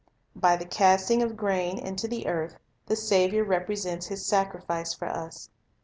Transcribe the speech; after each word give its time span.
By 0.35 0.55
the 0.55 0.65
casting 0.65 1.21
of 1.21 1.37
grain 1.37 1.77
into 1.77 2.07
the 2.07 2.25
earth, 2.25 2.55
the 2.87 2.95
Saviour 2.95 3.43
Life 3.43 3.51
represents 3.51 4.07
His 4.07 4.25
sacrifice 4.25 4.95
for 4.95 5.07
us. 5.07 5.51